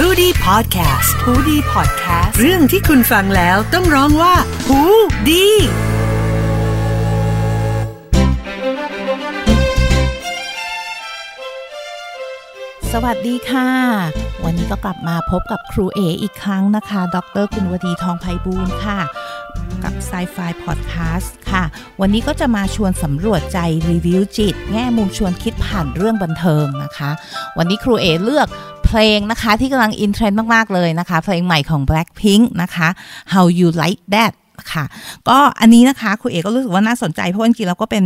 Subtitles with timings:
[0.00, 4.34] h o ดี้พอดแคสต์ฮูดี้พอดแคสต์เรื่องที่คุณฟังแล้วต้องร้องว่า
[4.66, 4.80] หู
[5.28, 5.46] ดี
[12.92, 13.70] สวัสดีค่ะ
[14.44, 19.00] วันนี้ก็กลับมาพบกับครูเออีกครั้งนะคะ ดรกุลวดีทองไพบูลย์ค่ะ
[19.84, 21.64] กับ Psy-Fi Podcast ค่ะ
[22.00, 23.58] วันนี้ก็จะมาชวนสำรวจใจ
[23.90, 27.10] รีวิวจิต แง่มุมชวนคิดผ่านเรื่องบันเทิงนะคะ
[27.58, 28.48] วันนี้ครูเอเลือก
[28.88, 32.88] เพลงนะคะที่กำลังอินเทรนด์มาก ๆ เลยนะคะ เพลงใหม่ของ Blackpink นะคะ
[33.32, 34.32] How You Like That
[34.72, 34.84] ค่ะ
[35.28, 38.04] ก็อันนี้นะคะครูเอกก็รู้สึกว่าน่าสนใจเพราะจริงๆแล้วก็เป็น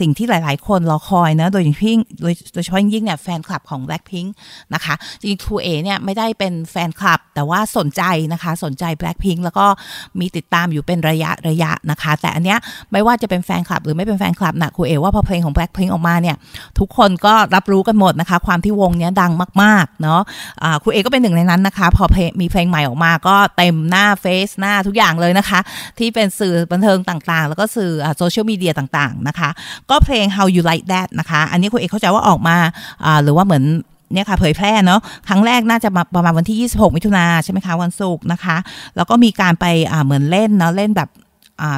[0.00, 4.28] สิ่งที่หลาย ๆ คนรอคอยนะโดยยิ่งโดยโดยเฉพาะยิ่งเนี่ยแฟนคลับของ Blackpink
[4.74, 9.66] นะคะจริงๆครูเอเนี่ยไม่ได้เป็นแฟนคลับ แต่ว่าสนใจนะคะสนใจ Blackpink แล้วก็
[10.20, 12.58] มีติดตามอยู่เป็นระยะระยะนะคะ แต่อันเนี้ย
[12.92, 16.36] ไม่ว่าจะเป็นแฟนคลับ หรือไม่เป็นแฟนคลับนะครูเอว่าพอเพลงของ Blackpink ออกมาเนี่ย
[16.78, 19.32] ทุกคนก็รับรู้กันหมดนะคะ ความที่วงเนี้ยดัง
[19.62, 20.20] มากๆเนาะ
[20.82, 22.04] ครูเอก็เป็นหนึ่งในนั้นนะคะ พอ
[22.40, 25.58] มีเพลงใหม่ออกมาก็เต็มหน้าเฟซหน้าทุกอย่างเลยนะคะ
[25.98, 29.50] ที่เป็นสื่อบันเทิงต่างๆ แล้วก็สื่อโซเชียลมีเดียต่างๆนะคะ
[29.90, 32.56] ก็เพลง How You Like That นะคะ อันนี้คุณเอกเข้าใจว่าออกมา
[33.22, 33.64] หรือว่าเหมือน
[34.12, 38.56] เนี่ยค่ะเผยแพร่เนาะครั้งแรกน่าจะมาประมาณวันที่ 26 มิถุนาใช่ไหมคะวันศุกร์นะคะ
[38.96, 39.66] แล้วก็มีการไป
[40.04, 41.08] เหมือนเล่นเนาะเล่นแบบ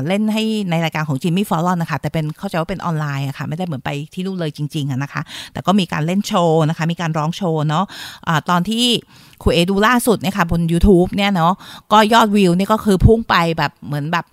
[0.07, 8.85] เล่นให้ในรายการของจิมมี่ฟอลลอนนะคะแต่เป็นเข้าใจว่าเป็นออนไลน์อะคะ่ะไม่ได้เหมือนไปที่นู่นเลยจริงๆนะคะ แต่ก็มีการเล่นโชว์นะคะ มีการร้องโชว์เนาะะตอนที่
[9.43, 11.53] คุณเอดูล่าสุดเนี่ยค่ะบน YouTube เนี่ยเนาะ
[11.93, 14.25] ก็ยอดวิวนี่ก็คือพุ่งไปแบบเหมือนแบบ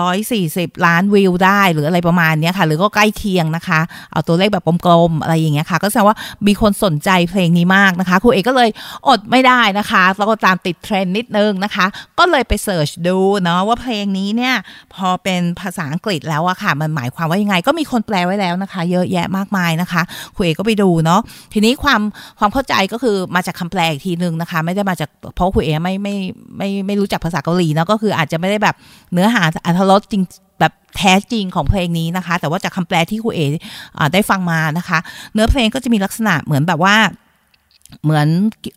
[0.00, 3.80] ร้อยสี่สิบล้านวิวได้ หรืออะไรประมาณนี้ค่ะ หรือก็ใกล้เคียงนะคะ
[4.12, 8.70] เอาตัวเลขแบบกลมๆอะไรอย่างเงี้ยค่ะ ก็แสดงว่ามีคนสนใจเพลงนี้มากนะคะครูเอกก็เลย
[9.08, 11.86] อดไม่ได้นะคะแล้วก็ตามติดเทรนด์นิดนึงนะคะ
[12.18, 14.54] ก็เลยไปเสิร์ชดูเนาะว่าเพลงนี้เนี่ย
[14.94, 20.02] พอเป็นภาษาอังกฤษแล้วอะค่ะ มันหมายความว่ายังไง ก็มีคนแปลไว้แล้วนะคะ เยอะแยะมากมายนะคะ
[20.34, 21.20] ครูเอกก็ไปดูเนาะ
[21.52, 22.00] ทีนี้ความ
[22.38, 26.14] ความเข้าใจก็คือมาจากคำแปลอีกทีนึงนะคะ ไม่ได้มาจากเพราะครูเอกไม่ไม่
[26.58, 28.74] ไม่ไม่รู้จักภาษาเกาหลีเนาะก็คืออาจจะไม่ได้แบบ
[29.12, 30.22] เนื้อหาอัธรสจริง
[30.60, 33.52] แบบแท้จริงของเพลงนี้นะคะ แต่ว่าจากคำแปลที่ครูเออ
[34.12, 34.98] ได้ฟังมานะคะ
[35.32, 36.96] เนื้อเพลงก็จะมีลักษณะเหมือนแบบว่า
[38.04, 38.28] เหมือน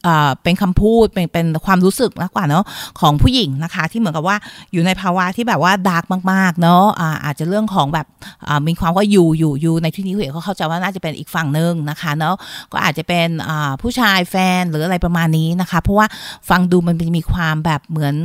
[0.04, 0.10] เอ
[0.44, 2.64] เป็นคำพูดเป็นเป็นความรู้สึกมากกว่าเนาะ
[3.00, 4.38] ของผู้หญิงนะคะ ที่เหมือนกับว่า
[4.72, 8.08] อยู่ในภาวะที่แบบว่าดาร์กมากๆเนาะอาอาจจะเรื่องของแบบ
[8.68, 12.36] มีความว่าอยู่อยู่อยู่ในที่นี้เห็นเขาเข้าใจว่าน่าจะเป็นอีกฝั่งหนึ่งนะคะเนาะ
[12.72, 13.28] ก็อาจจะเป็น
[13.82, 16.08] ผู้ชายแฟนหรืออะไรประมาณนี้นะคะ เพราะว่า
[16.50, 18.16] ฟังดูมันมีความแบบเหมือน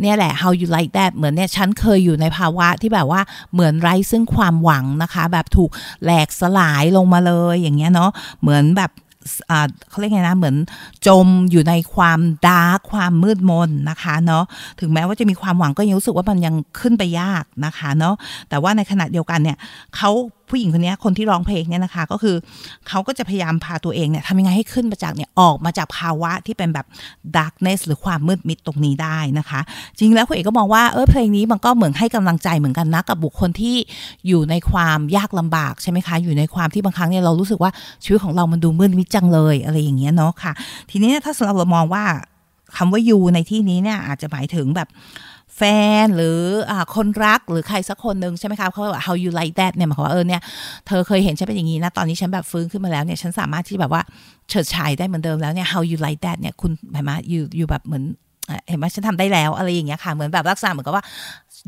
[0.00, 3.20] เนี่ยแหละ how you like that เหมือนเนี่ยฉันเคยอยู่ในภาวะที่แบบว่า
[3.52, 5.70] เหมือนไร้ซึ่งความหวังนะคะ แบบถูก
[6.04, 8.10] แหลกสลายลงมาเลยอย่างเงี้ยเนาะ
[8.42, 8.90] เหมือนแบบ
[9.88, 10.56] เขาเรียกไงนะเหมือน
[11.06, 14.44] จมอยู่ในความดาร์ความมืดมนนะคะเนาะ
[14.80, 18.14] ถึงแม้ว่าจะมีความหวังก็ยังรู้สึกว่ามันยังขึ้นไปยากนะคะเนาะ
[18.48, 19.56] แต่ว่าในขณะเดียวกันเนี่ย
[19.96, 20.10] เขา
[20.52, 22.36] ผู้หญิงคนนี้คนที่ร้องเพลงเนี่ยนะคะ ก็คือ
[22.88, 26.86] เขาก็จะพยายามพาตัวเองเนี่ยทำยังไงให้ขึ้นมาจากเนี่ยออกมาจากภาวะที่เป็นแบบ
[27.36, 29.60] darkness หรือความมืดมิดตรงนี้ได้นะคะ
[29.98, 33.76] จริงแล้วคุณเอกก็มองว่าเออเพลงนี้มันก็เหมือนให้กำลังใจเหมือนกันนะกับบุคคลที่
[34.26, 37.70] อยู่ในความยากลำบากใช่ไหมคะ อยู่ในความที่บางครั้งเนี่ยเรารู้สึกว่า
[38.04, 40.52] ชีวิตของเรามันดูมืดมิดจังเลยอะไรอย่างเงี้ยเนาะค่ะ
[40.90, 42.04] ทีนี้ถ้าสำหรับเรามองว่า
[42.76, 44.88] คำว่าอยู่ในที่นี้เนี่ยอาจจะหมายถึงแบบ
[45.56, 45.62] แฟ
[46.04, 46.38] นหรือ
[46.70, 50.40] อคนรักหรือใครสักคนหนึ่งใช่ไหมคะเขาบอก how you like that เนี่ยหมายความว่าเออเนี่ย
[50.86, 54.02] เธอเคยเห็นฉันเป็นอย่างนี้นะตอนนี้ฉันแบบฟื้นขึ้นมาแล้วเนี่ยฉันสามารถที่แบบว่า
[54.48, 58.04] เฉิดฉายได้เหมือนเดิมแล้วเนี่ย how you like that เนี่ยคุณหมายมาอยู่อยู่แบบเหมือน
[58.68, 61.04] เห็นไหมฉันทำได้แล้วอะไรอย่างเงี้ยค่ะเหมือนแบบลักษณะเหมือนกับว่า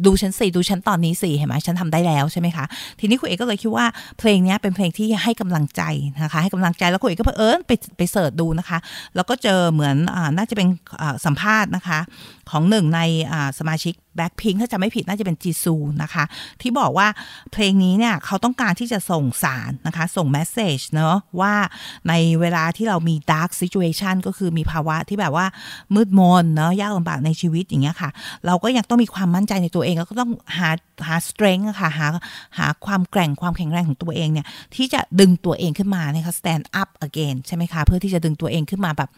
[0.06, 2.65] ดูฉันสี่ดูฉันตอนนี้สี่เห็นไหมฉันทำได้แล้วใช่ไหมคะ
[3.01, 3.87] ทีนี้ครูเอก็เลยคิดว่า
[4.19, 5.83] เพลงนี้เป็นเพลงที่ให้กำลังใจ
[6.22, 8.78] นะคะ ให้กำลังใจแล้วครูเอก็เผอิญไปไป search ดูนะคะ
[9.15, 10.69] แล้วก็เจอเหมือนอน่าจะเป็น
[11.25, 11.99] สัมภาษณ์นะคะ
[12.50, 13.00] ของหนึ่งใน
[13.59, 16.25] สมาชิกแบ็คพิงถ้าจะไม่ผิดน่าจะเป็นจีซูนะคะ
[16.60, 17.09] ที่บอกว่า
[17.53, 21.54] เพลงนี้เนี่ยเขาต้องการที่จะส่งสารนะคะ ส่ง message เนาะว่า
[22.09, 25.47] ในเวลาที่เรามี dark situation ก็คือมีภาวะที่แบบว่า
[25.94, 28.10] มืดมนเนาะยากลำบากในชีวิตอย่างเงี้ยค่ะ
[28.47, 30.71] เราก็ยังต้องมีความมั่นใจในตัวเอง แล้วก็ต้องหา
[31.06, 32.06] หา strength ค่ะหา
[32.59, 39.10] หาความแกร่งความแข็งแรงของตัวเองเนี่ยที่จะดึงตัวเองขึ้นมานะคะ stand up again ใช่ไหมคะ เพื่อที่จะดึงตัวเองขึ้นมาแบบ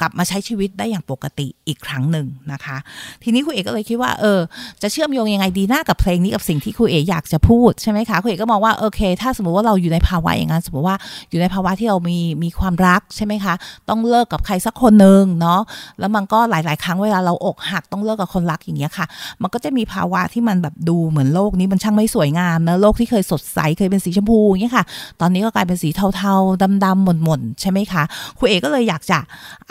[0.00, 2.76] กลับมาใช้ชีวิตได้อย่างปกติอีกครั้งหนึ่งนะคะ
[3.22, 4.40] ทีนี้คุณเอกก็เลยคิดว่าเออ
[4.82, 10.96] จะเชื่อมโยงยังไงดีหน้ากับเพลงนี้กับสิ่งที่คุณเอกอยากจะพูดใช่ไหมคะคุณเอกก็มองว่าโอเค ถ้าสมมติว่าเราอยู่ในภาวะอย่างนั้นสมมติว่า
[11.30, 13.54] อยู่ในภาวะที่เรามีมีความรักใช่ไหมคะ
[13.88, 15.60] ต้องเลิกกับใครสักคนหนึ่งเนาะ
[15.98, 19.06] แล้วมันก็หลาย ๆ ครั้งเวลาเราอกหักต้องเลิกกับคนรักอย่างเงี้ยค่ะ
[19.42, 24.84] มันก็จะมีภาวะที่มันแบบดูเหมือนโลกนี้มันช่างไม่สวยงามนะโลกที่เคยสดใสเคยเป็นสีชมพูอย่างเงี้ยค่ะ
[25.20, 28.02] ตอนนี้ก็กลายเป็นสีเทาๆดำๆหม่นๆใช่ไหมคะ
[28.38, 29.18] คุณเอกก็เลยอยากจะ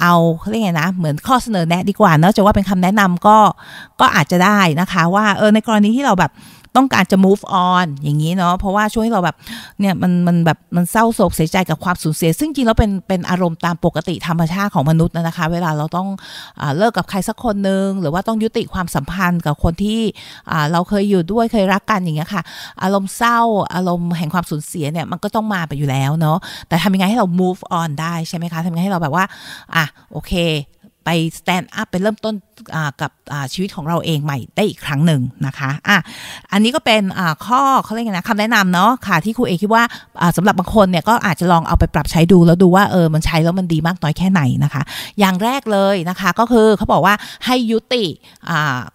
[0.02, 3.38] เอาเขาเรียกไงนะ เหมือนข้อเสนอแนะดีกว่าเนาะจะว่าเป็นคำแนะนำก็
[4.00, 6.32] ก็อาจจะได้นะคะ ว่าเออในกรณีที่เราแบบ
[6.78, 9.36] ต้องการจะ move on อย่างนี้เนาะเพราะว่าช่วงที่เราแบบ
[9.80, 16.08] เนี่ยมันมันแบบมันเศร้าโศกเสียใจกับความสูญเสีย ซึ่งจริงแล้วเป็นเป็นอารมณ์ตามปกติธรรมชาติของมนุษย์นะคะ เวลาเราต้อง
[16.60, 20.02] อเลิกกับใครสักคนหนึ่งหรือว่าต้องยุติความสัมพันธ์กับคนที่
[20.72, 22.42] เราเคยอยู่ด้วยเคยรักกันอย่างเงี้ยค่ะ
[22.84, 23.40] อารมณ์เศร้า
[23.74, 26.38] อารมณ์แห่งความสูญเสียเนี่ยมันก็ต้องมาไปอยู่แล้วเนาะ
[26.68, 29.26] แต่ทำยังไงให้เรา move on ได้ใช่ไหมคะทำยังไงให้เราแบบว่า
[29.76, 30.34] อะโอเค
[31.10, 32.36] ไป stand up ไปเริ่มต้น
[33.02, 33.12] กับ
[33.54, 35.98] ชีวิตของเราเองใหม่ได้อีกครั้งหนึ่งนะคะอะ
[36.52, 37.04] อันนี้ก็เป็น
[37.46, 39.84] ข้อเขาเรียกไงนะคำแนะนำเนาะค่ะที่ครูเอคิดว่า
[40.38, 44.84] สำหรับบางคนเนี่ยก็อาจจะลองเอาไปปรับใช้ดูแล้วดูว่าเออมันใช้แล้วมันดีมากน้อยแค่ไหนนะคะ
[45.20, 47.16] อย่างแรกเลยนะคะก็คือเขาบอกว่า
[47.46, 48.04] ให้ยุติ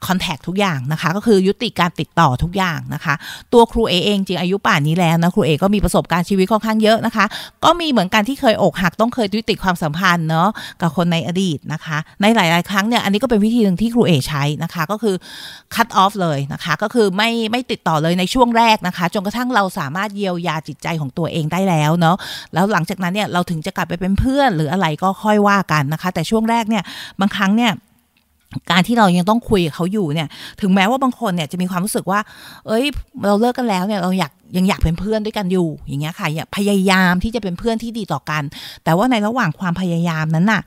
[0.07, 3.15] คอนแทคทุกอย่างนะคะ ก็คือยุติการติดต่อทุกอย่างนะคะ
[3.53, 7.25] ตัวครูเอเองจริงอายุป่านนี้แล้วนะครูเอก็มีประสบการณ์ชีวิตค่อนข้างเยอะนะคะ
[7.65, 10.49] ก็มีเหมือนกันที่เคยอกหักต้องเคยยุติความสัมพันธ์เนาะ
[10.81, 15.15] กับคนในอดีตนะคะในหลาย ๆ ครั้งเนี่ยอันนี้ก็เป็นวิธีหนึ่งที่ครูเอใช้นะคะ ก็คือ
[15.75, 22.17] cut off เลยนะคะ ก็คือไม่ไม่ติดต่อเลยในช่วงแรกนะคะจนกระทั่งเราสามารถเยียวยาจิตใจของตัวเองได้แล้วเนาะ
[22.55, 26.85] แล้วหลังจากนั้นเนี่ยเราถึงจะกลับไปเป็นเพื่อนหรืออะไรก็ค่อยว่ากันนะคะ แต่ช่วงแรกเนี่ย
[27.21, 27.73] บางครั้งเนี่ย
[28.71, 30.29] การที่เรายังต้องคุยกับเขาอยู่เนี่ย
[30.61, 32.21] ถึงแม้ว่าบางคนเนี่ยจะมีความรู้สึกว่า
[32.67, 32.85] เอ้ย
[33.27, 38.43] เราเลิกกันแล้วเนี่ยเราอยากยังอยากเป็นเพื่อนด้วยกันอยู่ อย่างเงี้ยค่ะพยายามที่จะเป็นเพื่อนที่ดีต่อกัน
[38.85, 40.63] แต่ว่าในระหว่างความพยายามนั้นน่ะ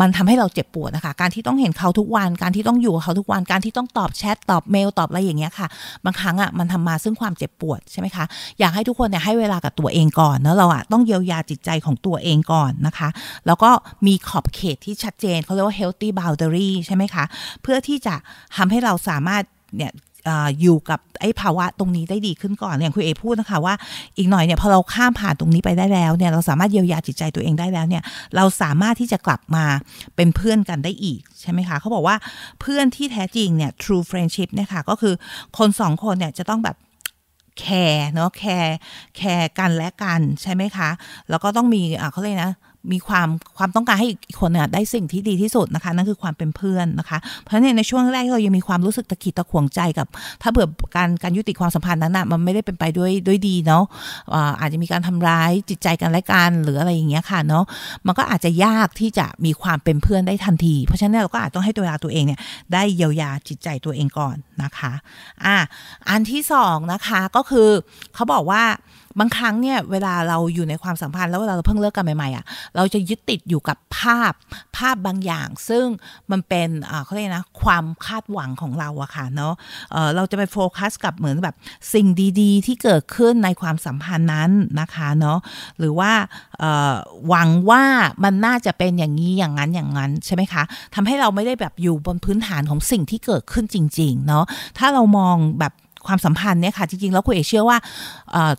[0.00, 5.66] มันทำให้เราเจ็บปวดนะคะ การที่ต้องเห็นเขาทุกวัน การที่ต้องอยู่กับเขาทุกวัน การที่ต้องตอบแชทตอบเมลตอบอะไรอย่างเงี้ยค่ะ
[6.04, 8.24] บางครั้งอะมันทำมาซึ่งความเจ็บปวดใช่ไหมคะ
[8.60, 13.08] อยากให้ทุกคนเนี่ยให้เวลากับตัวเองก่อนแล้วเราอะต้องเยียวยาจิตใจของตัวเองก่อนนะคะ
[13.46, 13.70] แล้วก็
[14.06, 17.24] มีขอบเขตที่ชัดเจนเขาเรียกว่า healthy boundary ใช่ไหมคะ
[17.62, 18.14] เพื่อที่จะ
[18.56, 19.42] ทำให้เราสามารถ
[19.78, 19.92] เนี่ย
[20.60, 23.74] อยู่กับไอ้ภาวะตรงนี้ได้ดีขึ้นก่อนอย่างครูเอพูดนะคะว่า
[24.16, 28.02] อีกหน่อยเนี่ยพอเราข้ามผ่านตรงนี้ไปได้แล้วเนี่ยเราสามารถเยียวยาจิตใจตัวเองได้แล้วเนี่ย
[28.36, 29.64] เราสามารถที่จะกลับมา
[30.16, 32.16] เป็นเพื่อนกันได้อีกใช่ไหมคะเขาบอกว่า
[32.60, 35.14] เพื่อนที่แท้จริงเนี่ย true friendship เนี่ยค่ะก็คือ
[35.58, 36.76] คนสองคนเนี่ยจะต้องแบบ
[37.60, 38.76] แคร์เนาะแคร์
[39.16, 40.90] แคร์กันและกันใช่ไหมคะ
[41.30, 42.52] แล้วก็ต้องมีอ่าเขาเรียกนะ
[42.92, 43.28] มีความ
[43.58, 50.06] ความต้องการให้อีกคนเนี่ยได้สิ่งที่ดีที่สุดนะคะ นั่นคือความเป็นเพื่อนนะคะ เพราะฉะนั้นในช่วงแรกเรายังมีความรู้สึกตะขิดตะขวงใจกับ
[50.42, 53.84] ถ้าเผื่อการการยุติความสัมพันธ์นั้นนะมันไม่ได้เป็นไปด้วยด้วยดีเนาะ
[54.60, 57.64] อาจจะมีการทำร้ายจิตใจกันและกันหรืออะไรอย่างเงี้ยค่ะเนาะ
[58.06, 62.40] มันก็อาจจะยากที่จะมีความเป็นเพื่อนได้ทันที เพราะฉะนั้นเราก็อาจต้องให้ตัวเวลาตัวเองเนี่ย
[62.72, 64.92] ได้เยียวยาจิตใจตัวเองก่อนนะคะ
[65.44, 65.56] อะ
[66.08, 67.68] อันที่สองนะคะก็คือ
[68.14, 68.62] เขาบอกว่า
[69.18, 72.44] บางครั้งเนี่ยเวลาเราอยู่ในความสัมพันธ์แล้วเวลาเราเพิ่งเลิกกันใหม่ๆอะ่ะ
[72.76, 74.32] เราจะยึดติดอยู่กับภาพ
[74.76, 75.86] ภาพบางอย่าง ซึ่ง
[76.30, 76.68] มันเป็น
[77.04, 79.54] เขาเรียกนะความคาดหวังของเราอะค่ะเนาะ
[79.90, 81.54] เเราจะไปโฟกัสกับเหมือนแบบ
[81.94, 82.06] สิ่ง
[82.40, 85.38] ดีๆ ที่เกิดขึ้นในความสัมพันธ์นั้นนะคะเนาะ
[85.78, 86.12] หรือว่า
[87.28, 87.82] หวังว่า
[88.24, 90.62] มันน่าจะเป็นอย่างนี้อย่างนั้นอย่างนั้นใช่ไหมคะ
[90.94, 94.44] ทำให้เราไม่ได้แบบอยู่บนพื้นฐานของสิ่งที่เกิดขึ้นจริง ๆ เนาะ
[94.78, 95.72] ถ้าเรามองแบบ
[96.06, 97.78] ความสัมพันธ์เนี่ยค่ะจริงๆแล้วคุณเอกเชื่อว่า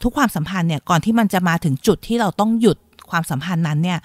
[0.03, 2.77] ทุกความสัมพันธ์เนี่ยก่อนที่มันจะมาถึงจุดที่เราต้องหยุด
[3.11, 3.99] ความสัมพันธ์นั้นเนี่ย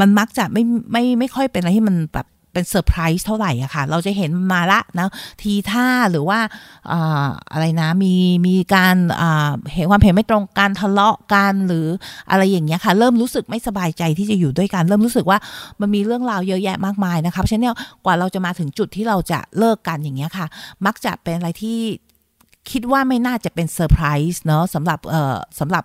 [0.00, 0.62] มันมักจะไม่
[0.92, 5.08] ไม่ไม่ค่อยเป็นอะไรที่มันแบบเป็นเซอร์ไพรส์เท่าไหร่อะค่ะ เราจะเห็นมาละนะ
[5.42, 6.38] ทีท่าหรือว่า
[7.52, 8.14] อะไรนะมี
[8.46, 8.96] มีการ
[9.74, 11.86] เห็นความเห็นไม่ตรงกันทะเลาะกันหรือ
[12.30, 15.38] อะไรอย่างเงี้ยค่ะ เริ่มรู้สึกไม่สบายใจที่จะอยู่ด้วยกัน เริ่มรู้สึกว่า
[15.80, 20.46] มันมีเรื่องราวเยอะแยะมากมายนะคะเพราะฉะนั้นกว่าเราจะมาถึงจุดที่เราจะเลิกกันอย่างเงี้ยค่ะ
[20.86, 21.78] มักจะเป็นอะไรที่
[22.72, 25.84] คิดว่าไม่น่าจะเป็นเซอร์ไพรส์ส์เนาะสำหรับเอ่อสำหรับ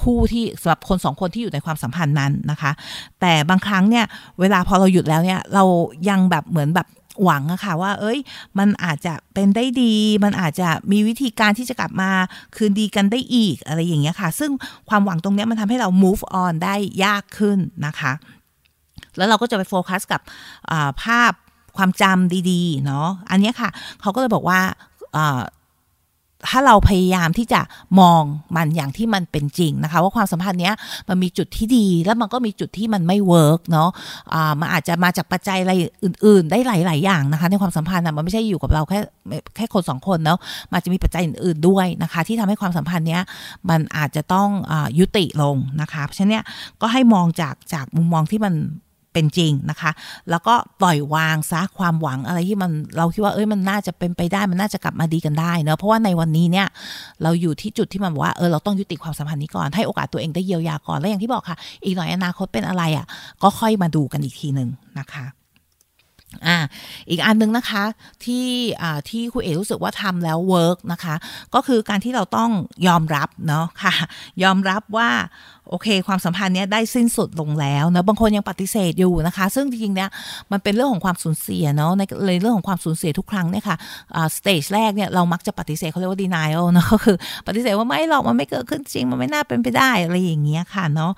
[0.00, 2.72] คู่ที่สำหรับคนสองคนที่อยู่ในความสัมพันธ์นั้นนะคะ
[3.20, 4.04] แต่บางครั้งเนี่ย
[4.40, 5.64] เวลาพอเราหยุดแล้วเนี่ยเรา
[6.08, 6.88] ยังแบบเหมือนแบบ
[7.24, 8.18] หวังอะค่ะว่า เอ้ย
[8.58, 12.10] มันอาจจะเป็นได้ดี มันอาจจะมีวิธีการที่จะกลับมา
[12.56, 14.50] คืนดีกันได้อีกอะไรอย่างเงี้ยค่ะ ซึ่ง
[14.88, 16.74] ความหวังตรงเนี้ยมันทำให้เรา move on ได้
[17.04, 18.12] ยากขึ้นนะคะ
[19.16, 20.20] แล้วเราก็จะไปโฟกัสกับ
[21.02, 21.32] ภาพ
[21.76, 23.70] ความจำดีๆ เนาะอันนี้ค่ะ
[24.00, 24.60] เขาก็เลยบอกว่า
[26.48, 27.60] ถ้าเราพยายามที่จะ
[28.00, 28.22] มอง
[28.56, 30.74] มันอย่างที่มันเป็นจริงนะคะ ว่าความสัมพันธ์เนี้ย
[31.08, 35.72] มันมีจุดที่ดีแล้วมันก็มีจุดที่มันไม่ work เนาะมันอาจจะมาจากปัจจัยอะไร
[36.04, 38.98] อื่น ๆ ได้หลาย ๆ อย่างนะคะ ในความสัมพันธ์มันไม่ใช่อยู่กับเราแค่
[39.56, 40.38] แค่คนสองคนเนาะ
[40.72, 43.22] มันจะมีปัจจัยอื่น ๆ ด้วยนะคะ ที่ทำให้ความสัมพันธ์เนี้ย
[43.70, 46.44] มันอาจจะต้องยุติลงนะคะเพราะฉะนั้น
[46.80, 48.54] ก็ให้มองจากจากมุมมองที่มัน
[49.12, 49.90] เป็นจริงนะคะ
[50.30, 56.66] แล้วก็ปล่อยวางซะความหวังอะไรที่มันเราคิดว่าเอ้ยมันน่าจะเป็นไปได้มันน่าจะกลับมาดีกันได้เนาะเพราะว่าในวันนี้เนี่ย
[57.22, 63.06] เราอยู่ที่จุดที่มันบอกว่าเออเราต้องยุติความสัมพันธ์นี้ก่อนให้โอกาสตัวเองได้เยียวยาก่อนแล้วอย่างที่บอกค่ะ อีกหน่อยอนาคตเป็นอะไรอะ่ะ
[63.42, 64.68] ก็ค่อยมาดูกันอีกทีหนึ่ง
[65.00, 65.26] นะคะ
[66.46, 66.58] อ่า
[67.10, 67.84] อีกอันนึงนะคะ
[68.24, 68.46] ที่
[68.82, 71.14] อ่าที่คุณเอรู้สึกว่าทำแล้วเวิร์กนะคะ
[71.54, 72.50] ก็คือการที่เราต้อง
[72.86, 73.94] ยอมรับเนาะค่ะ
[74.42, 75.10] ยอมรับว่า
[75.70, 80.08] โอเค ความสัมพันธ์เนี้ยได้สิ้นสุดลงแล้วนะบางคนยังปฏิเสธอยู่นะคะ ซึ่งจริงๆเนี่ย
[80.52, 83.76] มันเป็นเรื่องของความสูญเสียเนาะในเรื่องของความสูญเสียทุกครั้งเนี่ยค่ะ
[84.36, 87.16] stage แรกเนี่ยเรามักจะปฏิเสธเขาเรียกว่า denial นะก็คือ
[87.46, 91.12] ปฏิเสธว่าไม่หรอกมันไม่เกิดขึ้นจริงมันไม่น่าเป็นไปได้อะไรอย่างเงี้ยค่ะเนาะ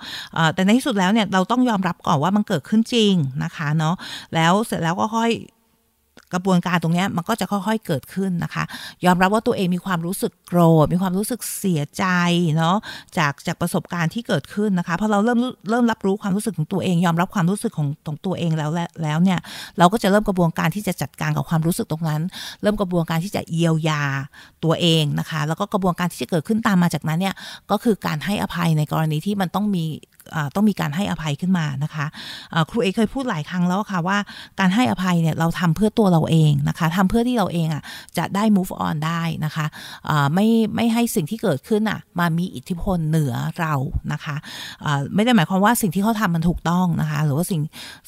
[0.53, 3.95] แต่ในที่สุดแล้วเนี่ยเราต้องยอมรับก่อนว่ามันเกิดขึ้นจริงนะคะเนาะ
[4.35, 5.31] แล้วเสร็จแล้วก็ค่อย
[6.33, 8.63] กระบวนการตรงนี้มันก็จะค่อยๆเกิดขึ้นนะคะ
[9.05, 12.05] ยอมรับว่าตัวเองมีความรู้สึกโกรธมีความรู้สึกเสียใจ
[12.57, 12.75] เนาะ
[13.17, 15.39] จากจากประสบการณ์ที่เกิดขึ้นนะคะพอเราเริ่ม
[15.69, 18.69] เริ่มรับรู้ความรู้สึกของตัวเอง ยอมรับความรู้สึกของของตัวเองแล้ว
[19.03, 19.39] แล้วเนี่ย
[19.77, 22.21] เราก็จะเริ่มกระบวนการที่จะจัดการกับความรู้สึกตรงนั้น
[22.61, 24.03] เริ่มกระบวนการที่จะเยียวยา
[24.63, 27.35] ตัวเองนะคะ แล้วก็กระบวนการที่จะเกิดขึ้นตามมาจากนั้นเนี่ย
[27.71, 29.85] ก็คือการให้อภัยในกรณีที่มันต้องมี
[30.55, 32.05] ต้องมีการให้อภัยขึ้นมานะคะ
[32.69, 34.17] ครูเอเคยพูดหลายครั้งแล้วค่ะว่า
[34.59, 37.83] การให้อภัยเนี่ยเราทำเพื่อตัวเราเองนะคะทำเพื่อที่เราเองอะ
[38.17, 39.65] จะได้ move on ได้นะคะ
[40.33, 43.73] ไม่ไม่ให้สิ่งที่เกิดขึ้นอะมามีอิทธิพลเหนือเรา
[44.13, 44.35] นะคะ
[45.15, 47.61] ไม่ได้หมายความว่าสิ่งที่เขาทำมันถูกต้องนะคะหรือว่าสิ่ง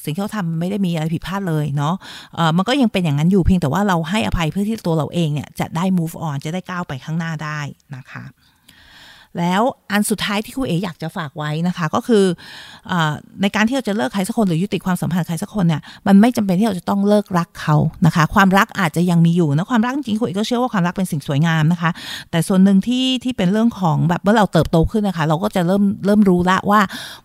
[0.04, 1.94] สิ่งที่เขาทำไม่ได้มีอะไรผิดพลาดเลยเนาะ
[2.56, 7.60] มันก็ยังเป็นอย่างนั้นอยู่เพียงแต่ว่าเราให้อภัยเพื่อที่ตัวเราเองเนี่ยจะได้ move on จะได้ก้าวไปข้างหน้าได้
[7.96, 8.24] นะคะ
[9.38, 12.24] แล้วอันสุดท้ายที่ครูเอ๋อยากจะฝากไว้นะคะ ก็คือ
[12.90, 12.92] อ
[13.42, 17.76] ในการที่เราจะเลิกใครสักคนหรือยุติความสัมพันธ์ใครสักคนเนี่ยมันไม่จำเป็นที่เราจะต้องเลิกรักเขา
[18.06, 21.90] นะคะ ความรักอาจจะยังมีอยู่นะความรักจริงครูเอ๋ก็เชื่อว่าความรักเป็นสิ่งสวยงามนะคะ
[22.30, 26.80] แต่ส่วนหนึ่งที่ที่เป็นเรื่องของแบบเมื่อเราเติบโตขึ้นนะคะ เราก็จะเริ่มเริ่มรู้ละว่า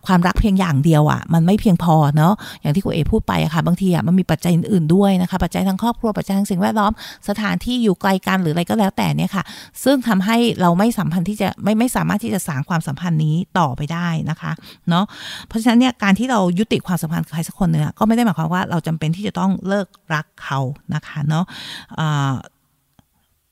[0.06, 6.92] ความรักเพียงอย่างเดียวอะ่ะมันไม่เพียงพอเนาะอย่างที่ครูเอ๋พูดไปอะคะ่ะบางทีอะ่ะมันมีปัจจัยอื่นๆด้วยนะคะ ปัจจัยทางครอบครัวปัจจัยทางสิ่งแวดล้อม
[7.28, 9.44] สถานที่อยู่ไกลกันหรืออะไรก็แล้วแต่เนี่ยค่ะ
[9.84, 14.52] ซึ่งทำให้เราไม่สัมพันธ์ที่จะไม่ไม่สามารถที่จะสางความสัมพันธ์นี้ต่อไปได้นะคะ
[14.88, 15.04] เนาะ
[15.48, 20.60] เพราะฉะนั้นเนี่ยการที่เรายุติความสัมพันธ์กับใครสักคนเนี่ยก็ไม่ได้หมายความว่าเราจำเป็นที่จะต้องเลิกรักเขา
[20.94, 21.44] นะคะเนาะ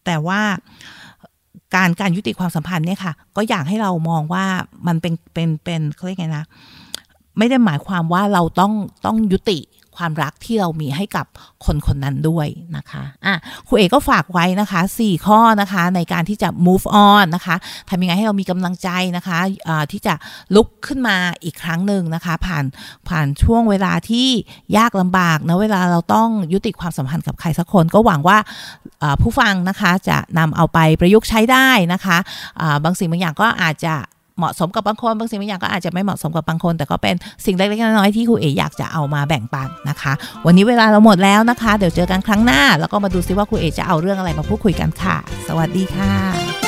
[0.05, 0.41] แต่ว่า
[1.75, 4.45] การการยุติความสัมพันธ์เนี่ยค่ะ ก็อยากให้เรามองว่า
[4.87, 6.45] มันเป็นเป็นเป็นเขาเรียกไงนะ
[7.39, 8.73] ไม่ได้หมายความว่าเราต้อง
[9.07, 9.59] ต้องยุติ
[9.97, 11.27] ความรักที่เรามีให้กับ
[11.65, 12.47] คนคนนั้นด้วย
[12.77, 13.35] นะคะอะ
[13.69, 17.57] ครูเอกก็ฝากไว้นะคะ 4 ข้อนะคะในการที่จะ move on นะคะ
[17.91, 20.15] ทำยังไงให้เรามีกำลังใจนะคะะที่จะ
[20.55, 22.65] ลุกขึ้นมาอีกครั้งหนึ่งนะคะ ผ่าน
[23.09, 24.29] ผ่านช่วงเวลาที่
[24.77, 28.39] ยากลำบากนะเวลาเราต้องยุติความสัมพันธ์กับใครสักคนก็หวังว่า
[29.21, 33.95] ผู้ฟังนะคะจะนำเอาไปประยุกต์ใช้ได้นะคะะบางสิ่งบางอย่างก็อาจจะ
[34.39, 40.12] เหมาะสมกับบางคนบางสิ่งบางอย่างก็อาจจะไม่เหมาะสมกับบางคน แต่ก็เป็นสิ่งเล็กๆน้อยๆที่ครูเออยากจะเอามาแบ่งปันนะคะ
[40.47, 45.17] วันนี้เวลาเราหมดแล้วนะคะ เดี๋ยวเจอกันครั้งหน้า แล้วก็มาดูซิว่าครูเอจะเอาเรื่องอะไรมาพูดคุยกันค่ะ
[45.49, 46.62] สวัสดีค่ะ